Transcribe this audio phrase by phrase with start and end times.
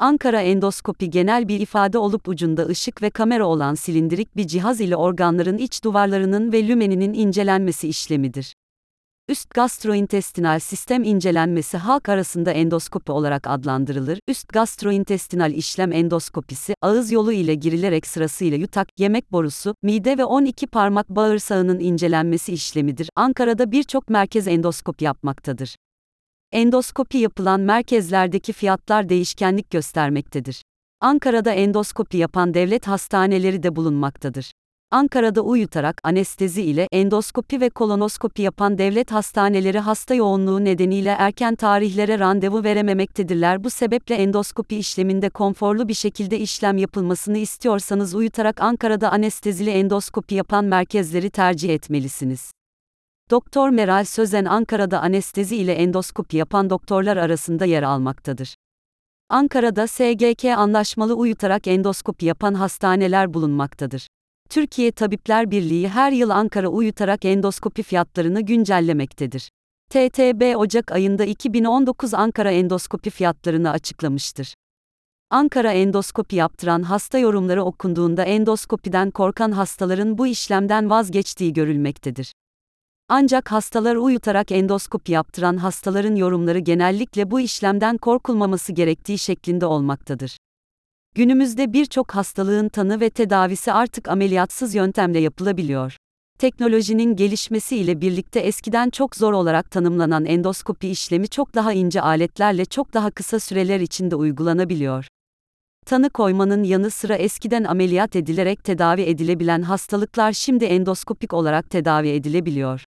[0.00, 4.96] Ankara endoskopi genel bir ifade olup ucunda ışık ve kamera olan silindirik bir cihaz ile
[4.96, 8.54] organların iç duvarlarının ve lümeninin incelenmesi işlemidir.
[9.28, 14.18] Üst gastrointestinal sistem incelenmesi halk arasında endoskopi olarak adlandırılır.
[14.28, 20.66] Üst gastrointestinal işlem endoskopisi, ağız yolu ile girilerek sırasıyla yutak, yemek borusu, mide ve 12
[20.66, 23.10] parmak bağırsağının incelenmesi işlemidir.
[23.16, 25.76] Ankara'da birçok merkez endoskopi yapmaktadır.
[26.52, 30.62] Endoskopi yapılan merkezlerdeki fiyatlar değişkenlik göstermektedir.
[31.00, 34.52] Ankara'da endoskopi yapan devlet hastaneleri de bulunmaktadır.
[34.90, 42.18] Ankara'da uyutarak anestezi ile endoskopi ve kolonoskopi yapan devlet hastaneleri hasta yoğunluğu nedeniyle erken tarihlere
[42.18, 43.64] randevu verememektedirler.
[43.64, 50.64] Bu sebeple endoskopi işleminde konforlu bir şekilde işlem yapılmasını istiyorsanız uyutarak Ankara'da anestezili endoskopi yapan
[50.64, 52.52] merkezleri tercih etmelisiniz.
[53.30, 58.54] Doktor Meral Sözen Ankara'da anestezi ile endoskopi yapan doktorlar arasında yer almaktadır.
[59.28, 64.08] Ankara'da SGK anlaşmalı uyutarak endoskopi yapan hastaneler bulunmaktadır.
[64.50, 69.50] Türkiye Tabipler Birliği her yıl Ankara uyutarak endoskopi fiyatlarını güncellemektedir.
[69.90, 74.54] TTB Ocak ayında 2019 Ankara endoskopi fiyatlarını açıklamıştır.
[75.30, 82.32] Ankara endoskopi yaptıran hasta yorumları okunduğunda endoskopiden korkan hastaların bu işlemden vazgeçtiği görülmektedir.
[83.10, 90.36] Ancak hastalar uyutarak endoskopi yaptıran hastaların yorumları genellikle bu işlemden korkulmaması gerektiği şeklinde olmaktadır.
[91.14, 95.96] Günümüzde birçok hastalığın tanı ve tedavisi artık ameliyatsız yöntemle yapılabiliyor.
[96.38, 102.64] Teknolojinin gelişmesi ile birlikte eskiden çok zor olarak tanımlanan endoskopi işlemi çok daha ince aletlerle
[102.64, 105.06] çok daha kısa süreler içinde uygulanabiliyor.
[105.86, 112.84] Tanı koymanın yanı sıra eskiden ameliyat edilerek tedavi edilebilen hastalıklar şimdi endoskopik olarak tedavi edilebiliyor.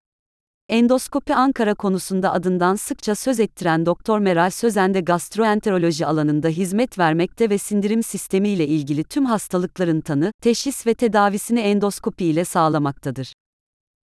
[0.69, 7.49] Endoskopi Ankara konusunda adından sıkça söz ettiren Doktor Meral Sözen de gastroenteroloji alanında hizmet vermekte
[7.49, 13.33] ve sindirim sistemi ile ilgili tüm hastalıkların tanı, teşhis ve tedavisini endoskopi ile sağlamaktadır.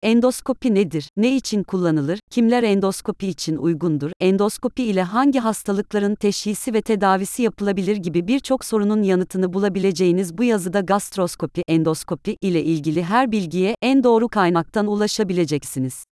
[0.04, 1.10] Endoskopi nedir?
[1.18, 2.20] Ne için kullanılır?
[2.32, 4.12] Kimler endoskopi için uygundur?
[4.20, 10.80] Endoskopi ile hangi hastalıkların teşhisi ve tedavisi yapılabilir gibi birçok sorunun yanıtını bulabileceğiniz bu yazıda
[10.80, 16.11] gastroskopi, endoskopi ile ilgili her bilgiye en doğru kaynaktan ulaşabileceksiniz.